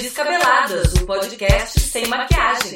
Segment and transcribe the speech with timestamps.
[0.00, 2.74] Descabeladas, o podcast sem maquiagem.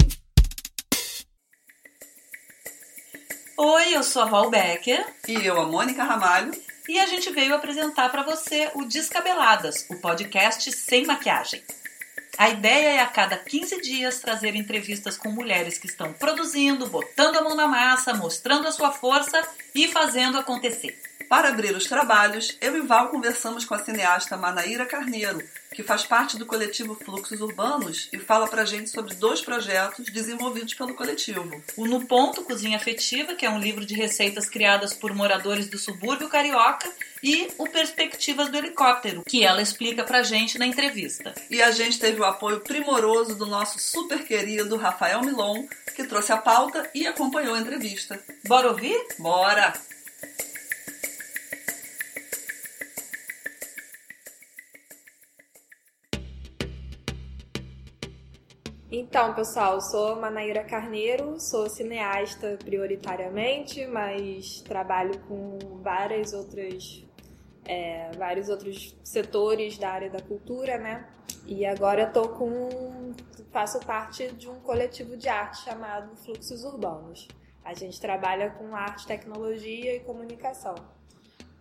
[3.57, 5.07] Oi, eu sou a Val Becker.
[5.29, 6.51] E eu, a Mônica Ramalho.
[6.89, 11.63] E a gente veio apresentar para você o Descabeladas, o podcast sem maquiagem.
[12.37, 17.37] A ideia é a cada 15 dias trazer entrevistas com mulheres que estão produzindo, botando
[17.37, 19.41] a mão na massa, mostrando a sua força
[19.77, 21.01] e fazendo acontecer.
[21.29, 25.41] Para abrir os trabalhos, eu e Val conversamos com a cineasta Manaíra Carneiro,
[25.75, 30.75] que faz parte do coletivo Fluxos Urbanos e fala pra gente sobre dois projetos desenvolvidos
[30.75, 31.63] pelo coletivo.
[31.77, 35.79] O No Ponto Cozinha Afetiva, que é um livro de receitas criadas por moradores do
[35.79, 36.91] subúrbio carioca,
[37.23, 41.33] e o Perspectivas do Helicóptero, que ela explica pra gente na entrevista.
[41.49, 46.33] E a gente teve o apoio primoroso do nosso super querido Rafael Milon, que trouxe
[46.33, 48.21] a pauta e acompanhou a entrevista.
[48.45, 48.99] Bora ouvir?
[49.19, 49.73] Bora!
[58.95, 67.03] Então, pessoal, sou Manaíra Carneiro, sou cineasta prioritariamente, mas trabalho com várias outras,
[67.65, 71.09] é, vários outros setores da área da cultura, né?
[71.47, 73.15] E agora tô com,
[73.51, 77.27] faço parte de um coletivo de arte chamado Fluxos Urbanos.
[77.65, 80.75] A gente trabalha com arte, tecnologia e comunicação.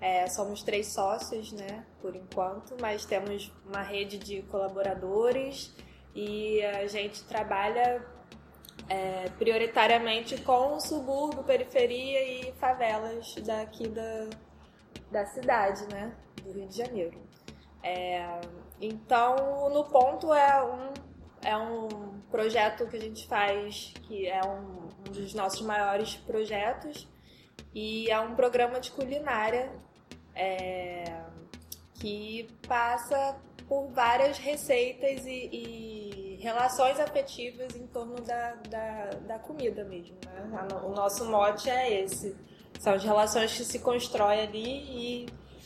[0.01, 5.73] É, somos três sócios, né, por enquanto, mas temos uma rede de colaboradores
[6.13, 8.05] e a gente trabalha
[8.89, 14.29] é, prioritariamente com subúrbio, periferia e favelas daqui da,
[15.09, 17.17] da cidade, né, do Rio de Janeiro.
[17.83, 18.39] É,
[18.79, 20.93] então, no ponto é um,
[21.43, 21.87] é um
[22.29, 27.07] projeto que a gente faz que é um, um dos nossos maiores projetos
[27.73, 29.71] e é um programa de culinária
[30.35, 31.03] é,
[31.95, 36.00] que passa por várias receitas e, e
[36.41, 40.17] relações afetivas em torno da, da, da comida mesmo.
[40.25, 40.67] Né?
[40.83, 42.35] O nosso mote é esse.
[42.79, 45.25] São as relações que se constroem ali e,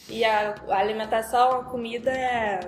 [0.09, 2.59] e a, a alimentação, a comida é,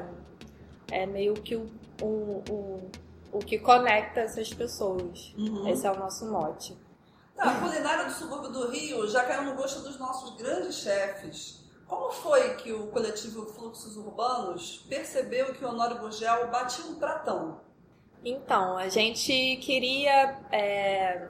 [0.90, 1.70] é meio que o,
[2.02, 2.92] o, o,
[3.34, 5.34] o que conecta essas pessoas.
[5.38, 5.68] Uhum.
[5.68, 6.78] Esse é o nosso mote.
[7.38, 11.68] a culinária do subúrbio do Rio já caiu no gosto dos nossos grandes chefes.
[11.86, 17.67] Como foi que o coletivo Fluxos Urbanos percebeu que o Honório Gurgel batia um pratão?
[18.30, 21.30] Então, a gente queria é,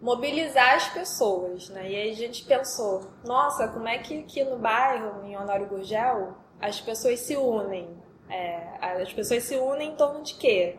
[0.00, 1.90] mobilizar as pessoas, né?
[1.90, 6.34] E aí a gente pensou, nossa, como é que aqui no bairro, em Honório Gurgel,
[6.60, 7.88] as pessoas se unem?
[8.28, 10.76] É, as pessoas se unem em torno de quê?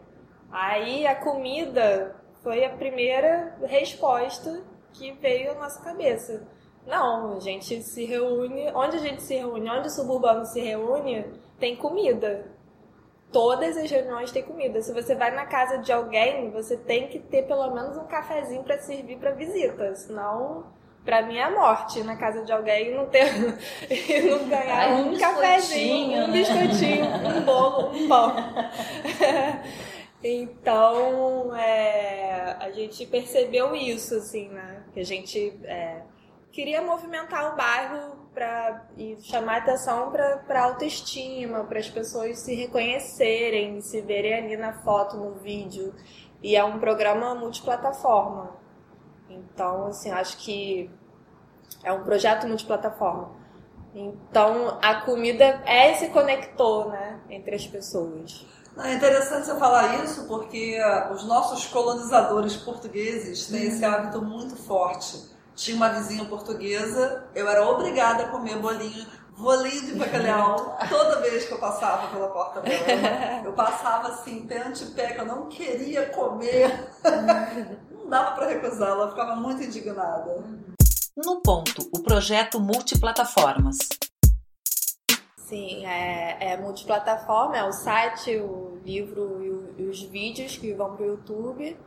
[0.51, 6.47] Aí a comida foi a primeira resposta que veio à nossa cabeça
[6.85, 8.71] não, a gente se reúne.
[8.73, 11.25] Onde a gente se reúne, onde o suburbano se reúne,
[11.59, 12.45] tem comida.
[13.31, 14.81] Todas as reuniões têm comida.
[14.81, 18.63] Se você vai na casa de alguém, você tem que ter pelo menos um cafezinho
[18.63, 19.95] para servir para visita.
[19.95, 20.65] Senão,
[21.05, 23.27] para mim é a morte na casa de alguém não ter
[23.89, 26.33] e não ganhar Ai, um, um cafezinho, um né?
[26.33, 28.35] biscoitinho, um bolo, um pão.
[30.23, 34.83] então, é, a gente percebeu isso, assim, né?
[34.93, 36.01] Que a gente é,
[36.51, 43.81] queria movimentar o bairro para e chamar atenção para autoestima, para as pessoas se reconhecerem,
[43.81, 45.93] se verem ali na foto, no vídeo.
[46.41, 48.55] E é um programa multiplataforma.
[49.29, 50.89] Então, assim, acho que
[51.83, 53.31] é um projeto multiplataforma.
[53.93, 58.45] Então, a comida é esse conector, né, entre as pessoas.
[58.77, 63.91] É interessante você falar isso porque uh, os nossos colonizadores portugueses têm esse uhum.
[63.91, 69.05] hábito muito forte tinha uma vizinha portuguesa, eu era obrigada a comer bolinho,
[69.37, 73.41] bolinho de bacalhau toda vez que eu passava pela porta dela.
[73.43, 76.89] Eu passava assim, pé ante pé, que eu não queria comer.
[77.91, 80.43] Não dava para recusar, ela ficava muito indignada.
[81.15, 83.77] No ponto, o projeto multiplataformas.
[85.35, 90.73] Sim, é, é multiplataforma, é o site, o livro e, o, e os vídeos que
[90.73, 91.77] vão para o YouTube.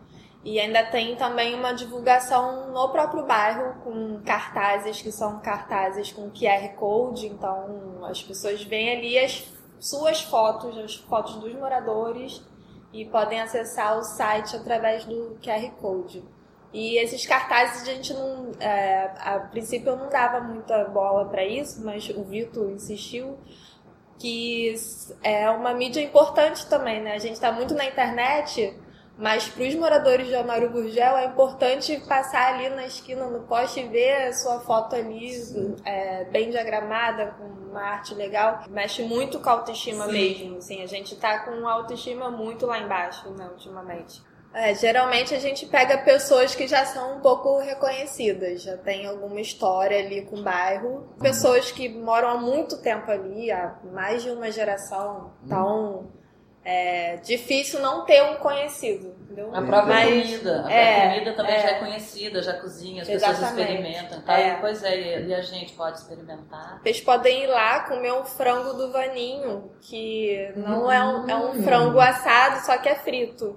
[0.44, 6.30] E ainda tem também uma divulgação no próprio bairro com cartazes que são cartazes com
[6.30, 9.50] QR Code, então as pessoas veem ali as
[9.80, 12.42] suas fotos, as fotos dos moradores
[12.92, 16.22] e podem acessar o site através do QR Code.
[16.74, 21.44] E esses cartazes a gente não, é, a princípio eu não dava muita bola para
[21.44, 23.38] isso, mas o Vitor insistiu
[24.18, 24.74] que
[25.22, 27.14] é uma mídia importante também, né?
[27.14, 28.76] A gente está muito na internet,
[29.16, 33.80] Mas para os moradores de Honório Gurgel é importante passar ali na esquina, no poste,
[33.80, 35.30] e ver a sua foto ali,
[35.84, 38.64] é, bem diagramada, com uma arte legal.
[38.68, 40.12] Mexe muito com a autoestima Sim.
[40.12, 40.56] mesmo.
[40.56, 44.20] Assim, a gente tá com a autoestima muito lá embaixo, né, ultimamente.
[44.52, 49.40] É, geralmente a gente pega pessoas que já são um pouco reconhecidas, já tem alguma
[49.40, 51.08] história ali com o bairro.
[51.20, 55.32] Pessoas que moram há muito tempo ali, há mais de uma geração.
[55.44, 56.08] Então
[56.64, 59.54] é difícil não ter um conhecido, entendeu?
[59.54, 63.08] A própria Mas, comida, a é, comida também é, já é conhecida, já cozinha, as
[63.08, 63.40] exatamente.
[63.40, 64.38] pessoas experimentam, tá?
[64.38, 64.56] É.
[64.56, 66.80] Pois é, e a gente pode experimentar.
[66.82, 70.90] Vocês podem ir lá comer um frango do Vaninho, que não hum.
[70.90, 73.56] é, um, é um frango assado, só que é frito.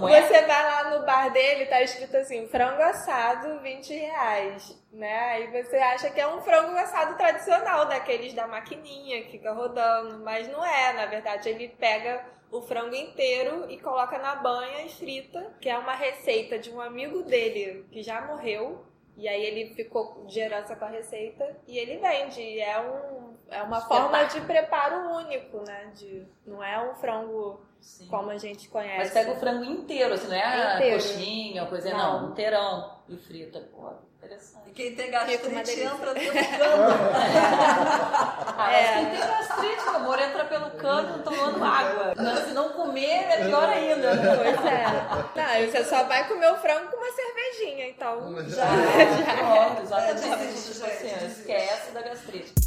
[0.00, 5.18] Você vai lá no bar dele, tá escrito assim, frango assado, 20 reais, né?
[5.30, 10.24] Aí você acha que é um frango assado tradicional, daqueles da maquininha que fica rodando,
[10.24, 14.88] mas não é, na verdade ele pega o frango inteiro e coloca na banha e
[14.88, 18.84] frita, que é uma receita de um amigo dele que já morreu,
[19.16, 22.58] e aí ele ficou de herança com a receita e ele vende.
[22.58, 23.09] É, um,
[23.50, 25.90] é uma forma de preparo único, né?
[25.94, 28.06] De, não é um frango Sim.
[28.08, 28.98] como a gente conhece.
[28.98, 31.02] Mas pega o frango inteiro, assim, não é inteiro.
[31.02, 33.60] coxinha, coisa, não, não inteirão e frita.
[33.72, 34.68] Pô, interessante.
[34.68, 36.94] E quem tem gastrite entra pelo cano.
[38.56, 38.94] ah, é.
[38.94, 42.14] quem tem gastrite, amor, entra pelo cano tomando água.
[42.16, 44.10] Não, se não comer, é pior ainda.
[44.36, 44.86] Pois é.
[45.34, 48.48] Não, você só vai comer o frango com uma cervejinha, então.
[48.48, 49.36] Já, já.
[49.36, 50.28] Pronto, exatamente.
[50.28, 52.59] É, tipo assim, esquece da gastrite.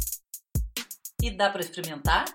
[1.24, 2.26] E dá pra experimentar?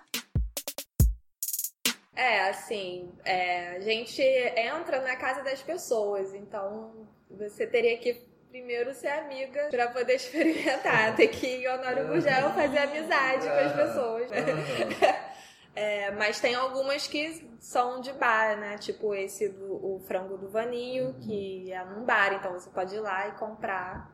[2.12, 8.14] É, assim, é, a gente entra na casa das pessoas, então você teria que
[8.48, 11.14] primeiro ser amiga para poder experimentar.
[11.14, 14.30] Tem que ir ao Honório Gurgel fazer amizade com as pessoas.
[14.32, 15.30] Né?
[15.72, 18.76] É, mas tem algumas que são de bar, né?
[18.76, 22.98] Tipo esse do o frango do Vaninho, que é num bar, então você pode ir
[22.98, 24.10] lá e comprar.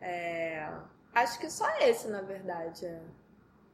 [0.00, 0.70] É,
[1.12, 2.86] acho que só esse, na verdade.
[2.86, 3.00] É.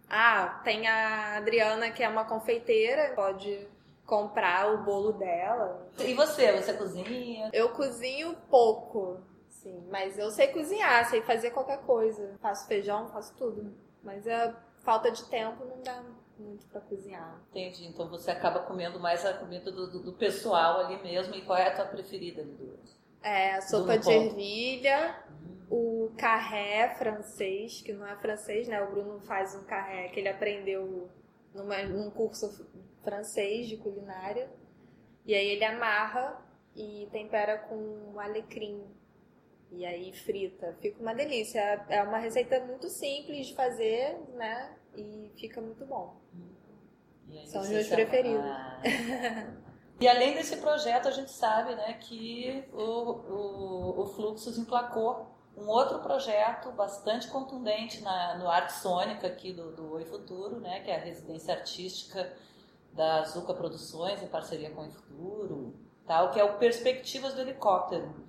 [0.09, 3.67] Ah, tem a Adriana, que é uma confeiteira, pode
[4.07, 5.87] comprar o bolo dela.
[5.99, 6.53] E você?
[6.53, 7.51] Você cozinha?
[7.53, 12.35] Eu cozinho pouco, sim, mas eu sei cozinhar, sei fazer qualquer coisa.
[12.41, 13.75] Faço feijão, faço tudo.
[14.03, 16.03] Mas a falta de tempo não dá
[16.39, 17.39] muito para cozinhar.
[17.51, 17.87] Entendi.
[17.87, 21.35] Então você acaba comendo mais a comida do, do, do, pessoal ali mesmo.
[21.35, 22.79] E qual é a tua preferida ali do?
[23.23, 25.23] É, a sopa de ervilha,
[25.71, 28.81] o carré francês, que não é francês, né?
[28.83, 31.09] O Bruno faz um carré que ele aprendeu
[31.55, 32.67] numa, num curso
[33.03, 34.51] francês de culinária.
[35.27, 36.43] E aí ele amarra
[36.75, 38.83] e tempera com alecrim.
[39.71, 40.75] E aí frita.
[40.81, 41.61] Fica uma delícia.
[41.91, 44.75] É uma receita muito simples de fazer, né?
[44.97, 46.17] E fica muito bom.
[47.45, 48.43] São os meus preferidos.
[48.43, 48.81] Ah.
[50.01, 55.69] e além desse projeto, a gente sabe né, que o, o, o Fluxos emplacou um
[55.69, 60.91] outro projeto bastante contundente na, no Arte Sônica aqui do, do Oi Futuro, né, que
[60.91, 62.33] é a residência artística
[62.93, 65.75] da Zuca Produções em parceria com o Futuro,
[66.07, 68.27] tal, que é o Perspectivas do Helicóptero,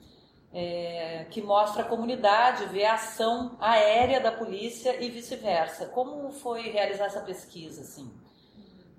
[0.52, 5.86] é, que mostra a comunidade, vê a ação aérea da polícia e vice-versa.
[5.88, 8.12] Como foi realizar essa pesquisa, assim,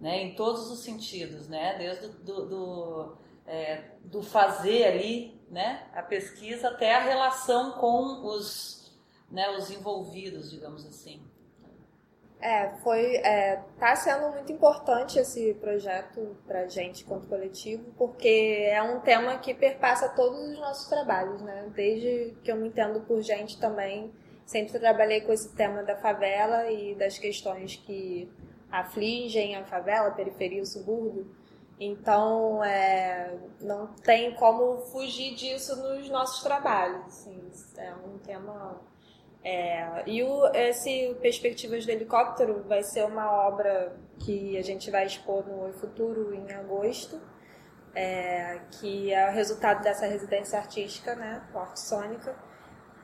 [0.01, 3.17] né, em todos os sentidos, né, desde do, do,
[3.51, 8.97] é, do fazer ali né, a pesquisa até a relação com os,
[9.29, 11.21] né, os envolvidos, digamos assim.
[12.41, 18.81] É, foi, é, tá sendo muito importante esse projeto para gente quanto coletivo, porque é
[18.81, 21.71] um tema que perpassa todos os nossos trabalhos, né?
[21.75, 24.11] Desde que eu me entendo por gente também,
[24.47, 28.31] sempre trabalhei com esse tema da favela e das questões que
[28.73, 31.40] afligem a favela, a periferia, o subúrbio.
[31.83, 37.07] Então, é, não tem como fugir disso nos nossos trabalhos.
[37.07, 38.79] Assim, é um tema.
[39.43, 45.07] É, e o, esse Perspectivas do Helicóptero vai ser uma obra que a gente vai
[45.07, 47.19] expor no Futuro em agosto,
[47.95, 52.37] é, que é o resultado dessa residência artística, né, Forte Sônica.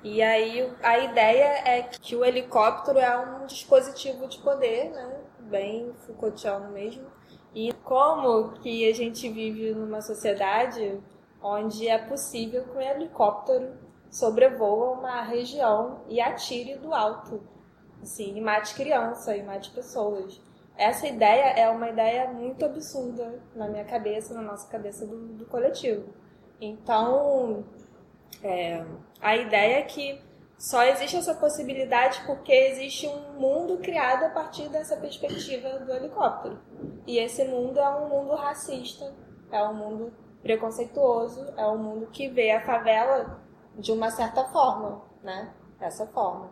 [0.02, 5.94] E aí a ideia é que o helicóptero é um dispositivo de poder, né, bem
[6.06, 7.15] Foucaultiano mesmo,
[7.56, 11.00] e como que a gente vive numa sociedade
[11.42, 13.72] onde é possível que um helicóptero
[14.10, 17.40] sobrevoa uma região e atire do alto,
[18.02, 20.38] assim, e mate criança, e mate pessoas.
[20.76, 25.46] Essa ideia é uma ideia muito absurda na minha cabeça, na nossa cabeça do, do
[25.46, 26.12] coletivo.
[26.60, 27.64] Então,
[28.42, 28.84] é,
[29.18, 30.20] a ideia é que
[30.58, 36.58] só existe essa possibilidade porque existe um mundo criado a partir dessa perspectiva do helicóptero.
[37.06, 39.14] E esse mundo é um mundo racista,
[39.52, 43.38] é um mundo preconceituoso, é um mundo que vê a favela
[43.76, 45.52] de uma certa forma, né?
[45.78, 46.50] Dessa forma.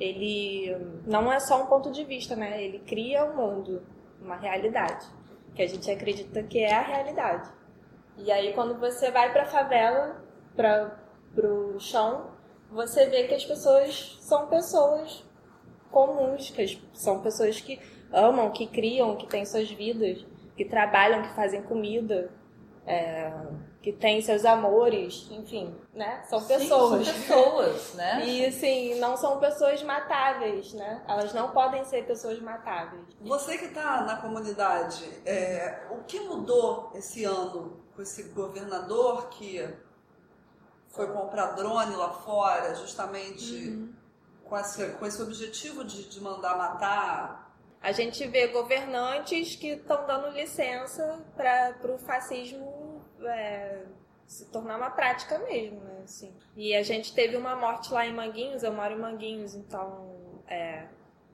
[0.00, 0.74] Ele
[1.06, 2.62] não é só um ponto de vista, né?
[2.62, 3.82] Ele cria um mundo,
[4.18, 5.06] uma realidade,
[5.54, 7.50] que a gente acredita que é a realidade.
[8.16, 10.24] E aí quando você vai para a favela,
[10.56, 10.98] para
[11.34, 12.31] pro chão,
[12.72, 15.24] você vê que as pessoas são pessoas
[15.90, 17.78] comuns, que são pessoas que
[18.12, 20.24] amam, que criam, que têm suas vidas,
[20.56, 22.30] que trabalham, que fazem comida,
[22.86, 23.30] é,
[23.80, 26.22] que têm seus amores, enfim, né?
[26.28, 27.06] São pessoas.
[27.06, 28.24] Sim, são pessoas, né?
[28.26, 31.02] E assim, não são pessoas matáveis, né?
[31.06, 33.02] Elas não podem ser pessoas matáveis.
[33.20, 39.62] Você que está na comunidade, é, o que mudou esse ano com esse governador que
[40.92, 43.92] foi comprar drone lá fora, justamente uhum.
[44.44, 50.06] com, esse, com esse objetivo de, de mandar matar a gente vê governantes que estão
[50.06, 53.82] dando licença para o fascismo é,
[54.24, 56.02] se tornar uma prática mesmo, né?
[56.04, 56.32] Assim.
[56.56, 60.86] E a gente teve uma morte lá em Manguinhos, eu moro em Manguinhos, então é,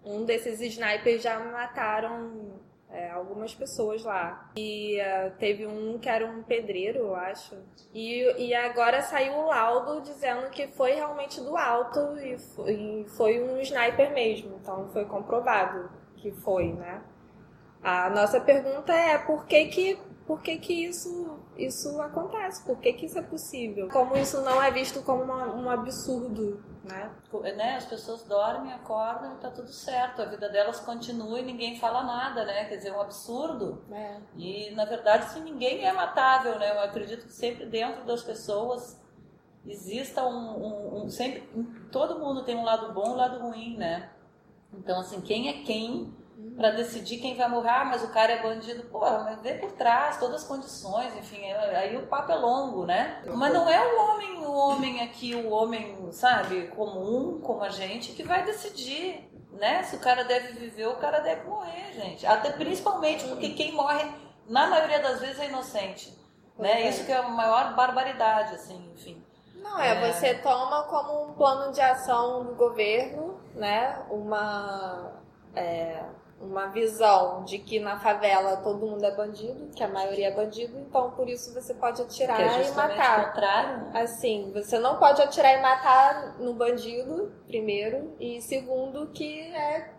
[0.02, 2.58] um desses snipers já mataram
[2.90, 4.50] é, algumas pessoas lá.
[4.57, 7.57] E uh, teve um que era um pedreiro, eu acho.
[7.92, 12.37] E, e agora saiu o laudo dizendo que foi realmente do alto e
[12.68, 17.02] e foi um sniper mesmo, então foi comprovado que foi, né?
[17.83, 22.62] A nossa pergunta é por que que, por que, que isso, isso acontece?
[22.62, 23.88] Por que, que isso é possível?
[23.88, 27.11] Como isso não é visto como uma, um absurdo, né?
[27.56, 27.76] né?
[27.76, 30.20] As pessoas dormem, acordam e tá tudo certo.
[30.20, 32.66] A vida delas continua e ninguém fala nada, né?
[32.66, 33.82] Quer dizer, é um absurdo.
[33.90, 34.18] É.
[34.37, 36.73] E, na verdade, assim, ninguém é matável, né?
[36.73, 39.00] Eu acredito que sempre dentro das pessoas
[39.66, 41.49] exista um, um, um sempre
[41.90, 44.11] todo mundo tem um lado bom e um lado ruim, né?
[44.75, 46.14] Então, assim, quem é quem
[46.57, 47.68] para decidir quem vai morrer?
[47.68, 48.85] Ah, mas o cara é bandido.
[48.85, 52.87] Pô, mas vê por trás todas as condições, enfim, é, aí o papo é longo,
[52.87, 53.23] né?
[53.26, 58.12] Mas não é o homem, o homem aqui, o homem, sabe, comum, como a gente,
[58.12, 59.83] que vai decidir, né?
[59.83, 62.26] Se o cara deve viver, o cara deve morrer, gente.
[62.26, 64.04] Até principalmente porque quem morre,
[64.49, 66.16] na maioria das vezes, é inocente.
[66.59, 66.88] Né?
[66.88, 69.25] Isso que é a maior barbaridade, assim, enfim.
[69.54, 74.02] Não, é, é, você toma como um plano de ação do governo, né?
[74.11, 75.12] Uma,
[75.54, 76.02] é,
[76.40, 80.78] uma visão de que na favela todo mundo é bandido, que a maioria é bandido,
[80.78, 83.26] então por isso você pode atirar é e matar.
[83.26, 84.00] Contrário, né?
[84.02, 89.99] Assim, você não pode atirar e matar no bandido, primeiro, e segundo, que é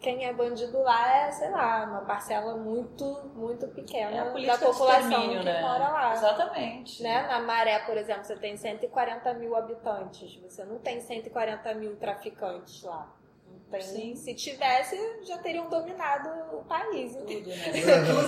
[0.00, 5.30] quem é bandido lá é, sei lá, uma parcela muito, muito pequena é da população
[5.30, 5.62] que né?
[5.62, 6.12] mora lá.
[6.12, 7.02] Exatamente.
[7.02, 7.26] Né?
[7.26, 12.82] Na Maré, por exemplo, você tem 140 mil habitantes, você não tem 140 mil traficantes
[12.82, 13.15] lá.
[13.78, 14.16] Tem, Sim.
[14.16, 17.14] se tivesse, já teriam dominado o país.
[17.14, 17.72] Tudo, né?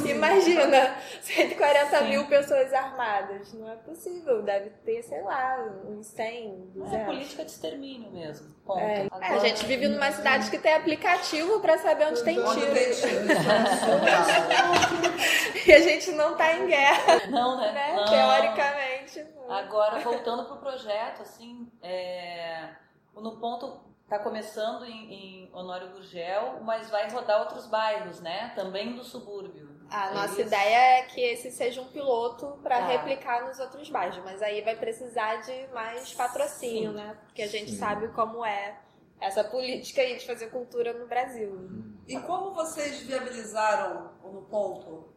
[0.11, 2.09] Imagina, 140 Sim.
[2.09, 3.52] mil pessoas armadas.
[3.55, 4.43] Não é possível.
[4.43, 6.93] Deve ter, sei lá, uns 100, 200.
[6.93, 8.55] É política de extermínio mesmo.
[8.64, 8.78] Ponto.
[8.78, 9.07] É.
[9.11, 9.26] Agora...
[9.26, 12.75] é, a gente vive numa cidade que tem aplicativo para saber onde tem tiro.
[12.75, 13.26] Tem tiro.
[15.67, 17.26] e a gente não tá em guerra.
[17.28, 17.73] Não, né?
[17.73, 17.95] né?
[17.97, 18.05] Não.
[18.05, 19.26] Teoricamente.
[19.49, 22.69] Agora, voltando pro projeto, assim, é...
[23.14, 28.53] no ponto Está começando em, em, Honório Gurgel, mas vai rodar outros bairros, né?
[28.55, 29.69] Também do subúrbio.
[29.91, 30.41] A é nossa isso?
[30.41, 32.87] ideia é que esse seja um piloto para tá.
[32.87, 36.97] replicar nos outros bairros, mas aí vai precisar de mais patrocínio, Sim.
[36.97, 37.19] né?
[37.27, 37.77] Porque a gente Sim.
[37.77, 38.81] sabe como é
[39.21, 41.69] essa política aí de fazer cultura no Brasil.
[42.07, 45.12] E como vocês viabilizaram no ponto?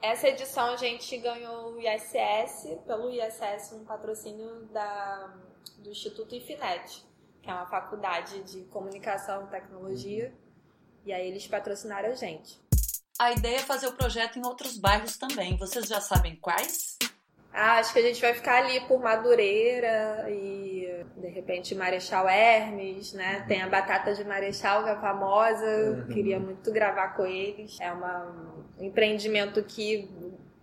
[0.00, 5.34] Essa edição a gente ganhou o ISS, pelo ISS, um patrocínio da,
[5.78, 7.04] do Instituto Infinet
[7.50, 10.32] é uma faculdade de comunicação e tecnologia.
[11.04, 12.60] E aí eles patrocinaram a gente.
[13.18, 15.56] A ideia é fazer o projeto em outros bairros também.
[15.56, 16.98] Vocês já sabem quais?
[17.52, 23.14] Ah, acho que a gente vai ficar ali por Madureira e de repente Marechal Hermes,
[23.14, 23.46] né?
[23.48, 26.08] Tem a batata de Marechal que é famosa, uhum.
[26.08, 27.78] queria muito gravar com eles.
[27.80, 28.26] É uma,
[28.78, 30.06] um empreendimento que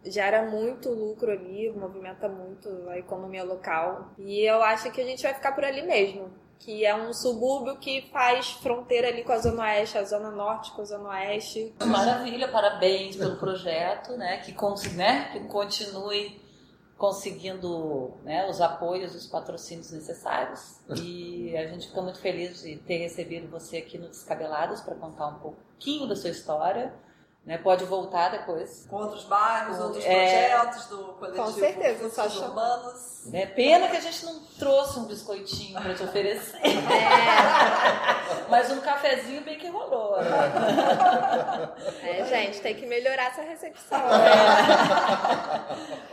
[0.06, 4.12] gera muito lucro ali, movimenta muito a economia local.
[4.20, 7.78] E eu acho que a gente vai ficar por ali mesmo que é um subúrbio
[7.78, 11.74] que faz fronteira ali com a Zona Oeste, a Zona Norte com a Zona Oeste.
[11.86, 14.38] Maravilha, parabéns pelo projeto, né?
[14.38, 14.52] Que,
[14.96, 15.30] né?
[15.32, 16.42] que continue
[16.98, 20.80] conseguindo né, os apoios, os patrocínios necessários.
[21.02, 25.28] E a gente fica muito feliz de ter recebido você aqui no Descabelados para contar
[25.28, 26.94] um pouquinho da sua história.
[27.46, 27.58] Né?
[27.58, 28.86] Pode voltar depois.
[28.90, 30.50] Com outros bairros, outros É.
[30.58, 32.26] projetos do coletivo Com certeza, só.
[32.46, 33.34] Urbanos.
[33.34, 36.60] É pena que a gente não trouxe um biscoitinho pra te oferecer.
[38.50, 40.18] Mas um cafezinho bem que rolou.
[40.22, 41.70] né?
[42.04, 44.00] É, gente, tem que melhorar essa recepção.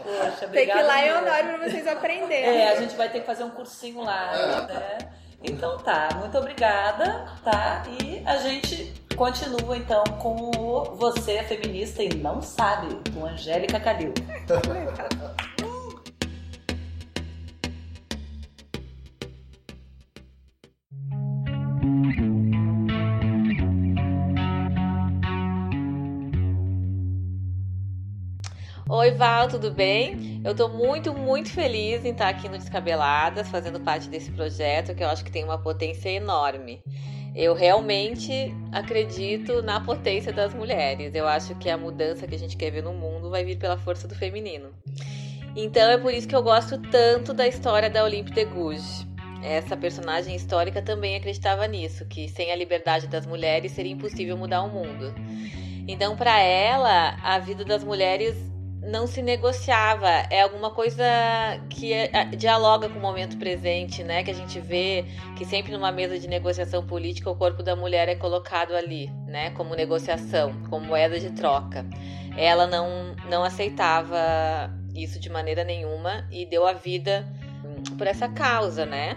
[0.03, 1.13] Poxa, Tem que ir obrigada lá em.
[1.13, 2.61] Honório pra vocês aprenderem.
[2.61, 4.33] É, a gente vai ter que fazer um cursinho lá,
[4.67, 4.99] né?
[5.43, 7.83] Então tá, muito obrigada, tá?
[8.01, 13.79] E a gente continua então com o Você é Feminista e Não Sabe, com Angélica
[13.79, 14.15] Calil.
[28.89, 30.41] Oi, Val, tudo bem?
[30.43, 35.05] Eu tô muito, muito feliz em estar aqui no Descabeladas, fazendo parte desse projeto que
[35.05, 36.83] eu acho que tem uma potência enorme.
[37.35, 41.15] Eu realmente acredito na potência das mulheres.
[41.15, 43.79] Eu acho que a mudança que a gente quer ver no mundo vai vir pela
[43.79, 44.71] força do feminino.
[45.55, 49.07] Então é por isso que eu gosto tanto da história da Olympe de Gouges.
[49.43, 54.63] Essa personagem histórica também acreditava nisso, que sem a liberdade das mulheres seria impossível mudar
[54.63, 55.15] o mundo.
[55.89, 58.37] Então, para ela, a vida das mulheres
[58.83, 60.09] não se negociava.
[60.31, 61.05] É alguma coisa
[61.69, 64.23] que é- a- dialoga com o momento presente, né?
[64.23, 65.05] Que a gente vê
[65.37, 69.51] que sempre numa mesa de negociação política o corpo da mulher é colocado ali, né?
[69.51, 71.85] Como negociação, como moeda de troca.
[72.37, 74.19] Ela não, não aceitava
[74.95, 77.27] isso de maneira nenhuma e deu a vida
[77.65, 79.15] hum, por essa causa, né?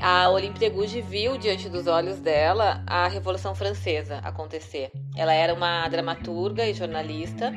[0.00, 4.92] A Olympe de Gouges viu diante dos olhos dela a Revolução Francesa acontecer.
[5.16, 7.52] Ela era uma dramaturga e jornalista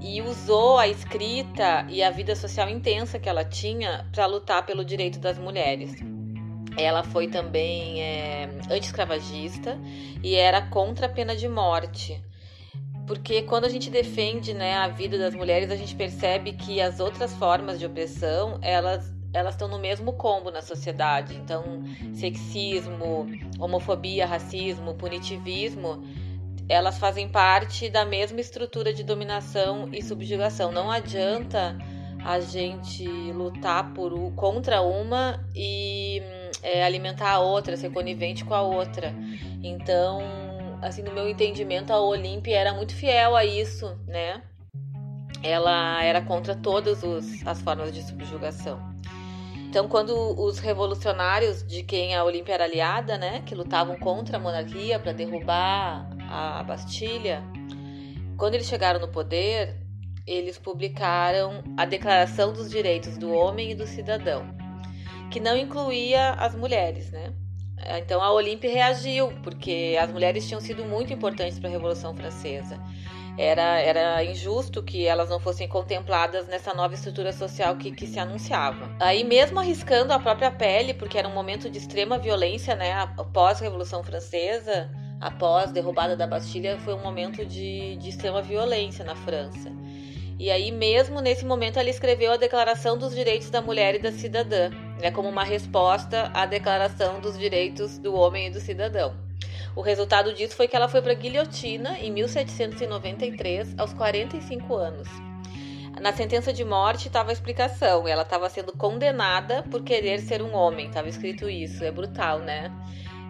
[0.00, 4.84] e usou a escrita e a vida social intensa que ela tinha para lutar pelo
[4.84, 5.96] direito das mulheres.
[6.76, 9.78] Ela foi também é, anti-escravagista
[10.22, 12.22] e era contra a pena de morte.
[13.06, 17.00] Porque quando a gente defende né, a vida das mulheres, a gente percebe que as
[17.00, 21.36] outras formas de opressão, elas elas estão no mesmo combo na sociedade.
[21.36, 21.82] Então,
[22.14, 23.26] sexismo,
[23.58, 26.02] homofobia, racismo, punitivismo,
[26.68, 30.70] elas fazem parte da mesma estrutura de dominação e subjugação.
[30.70, 31.76] Não adianta
[32.24, 36.20] a gente lutar por contra uma e
[36.62, 39.14] é, alimentar a outra, ser conivente com a outra.
[39.62, 40.20] Então,
[40.82, 44.42] assim, no meu entendimento, a Olímpia era muito fiel a isso, né?
[45.42, 48.78] Ela era contra todas os- as formas de subjugação.
[49.68, 54.40] Então, quando os revolucionários de quem a Olímpia era aliada, né, que lutavam contra a
[54.40, 57.42] monarquia para derrubar a Bastilha,
[58.36, 59.76] quando eles chegaram no poder,
[60.26, 64.46] eles publicaram a Declaração dos Direitos do Homem e do Cidadão,
[65.30, 67.32] que não incluía as mulheres, né?
[67.98, 72.78] Então a Olímpia reagiu, porque as mulheres tinham sido muito importantes para a Revolução Francesa.
[73.38, 78.18] Era, era injusto que elas não fossem contempladas nessa nova estrutura social que, que se
[78.18, 78.90] anunciava.
[78.98, 82.92] Aí, mesmo arriscando a própria pele, porque era um momento de extrema violência, né?
[83.16, 88.42] Após a Revolução Francesa, após a derrubada da Bastilha, foi um momento de, de extrema
[88.42, 89.72] violência na França.
[90.38, 94.12] E aí, mesmo nesse momento, ela escreveu a Declaração dos Direitos da Mulher e da
[94.12, 99.16] Cidadã, né, como uma resposta à Declaração dos Direitos do Homem e do Cidadão.
[99.74, 105.08] O resultado disso foi que ela foi para a guilhotina em 1793, aos 45 anos.
[106.00, 110.54] Na sentença de morte estava a explicação, ela estava sendo condenada por querer ser um
[110.54, 112.72] homem, estava escrito isso, é brutal, né?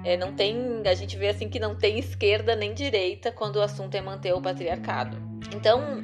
[0.05, 3.63] É, não tem, a gente vê assim que não tem esquerda nem direita quando o
[3.63, 5.17] assunto é manter o patriarcado.
[5.55, 6.03] Então,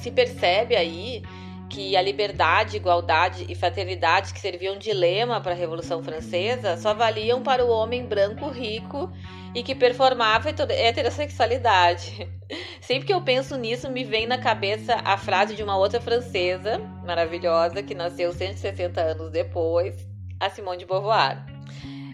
[0.00, 1.22] se percebe aí
[1.68, 6.94] que a liberdade, igualdade e fraternidade que serviam de lema para a Revolução Francesa só
[6.94, 9.10] valiam para o homem branco rico
[9.54, 12.28] e que performava heter- heterossexualidade.
[12.80, 16.78] Sempre que eu penso nisso, me vem na cabeça a frase de uma outra francesa
[17.04, 20.06] maravilhosa que nasceu 160 anos depois,
[20.38, 21.44] a Simone de Beauvoir.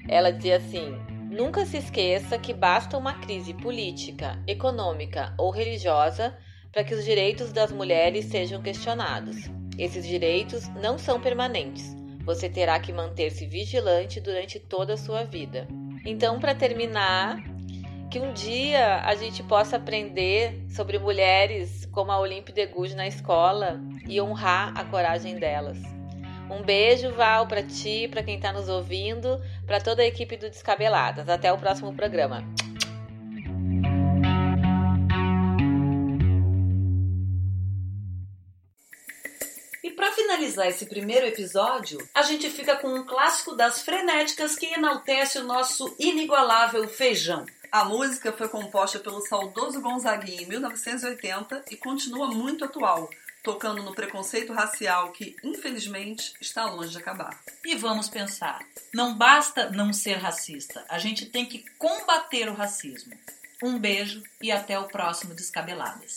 [0.09, 0.97] Ela dizia assim:
[1.33, 6.37] Nunca se esqueça que basta uma crise política, econômica ou religiosa
[6.71, 9.49] para que os direitos das mulheres sejam questionados.
[9.79, 11.97] Esses direitos não são permanentes.
[12.27, 15.67] Você terá que manter-se vigilante durante toda a sua vida.
[16.05, 17.43] Então, para terminar,
[18.11, 23.09] que um dia a gente possa aprender sobre mulheres como a Olympe de Gouges na
[23.09, 26.02] escola e honrar a coragem delas.
[26.53, 30.51] Um beijo, Val, para ti, para quem está nos ouvindo, para toda a equipe do
[30.51, 31.27] Descabeladas.
[31.27, 32.45] Até o próximo programa.
[39.83, 44.67] E para finalizar esse primeiro episódio, a gente fica com um clássico das frenéticas que
[44.67, 47.47] enaltece o nosso inigualável feijão.
[47.73, 53.09] A música foi composta pelo saudoso Gonzaguinha em 1980 e continua muito atual,
[53.43, 57.39] tocando no preconceito racial que, infelizmente, está longe de acabar.
[57.65, 63.13] E vamos pensar: não basta não ser racista, a gente tem que combater o racismo.
[63.63, 66.17] Um beijo e até o próximo Descabeladas.